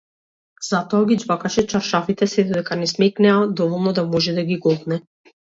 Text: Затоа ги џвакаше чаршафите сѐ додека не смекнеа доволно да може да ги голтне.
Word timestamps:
Затоа 0.67 1.03
ги 1.11 1.17
џвакаше 1.23 1.63
чаршафите 1.73 2.29
сѐ 2.31 2.47
додека 2.49 2.79
не 2.81 2.89
смекнеа 2.93 3.37
доволно 3.61 3.95
да 4.01 4.07
може 4.17 4.37
да 4.41 4.49
ги 4.51 4.61
голтне. 4.67 5.01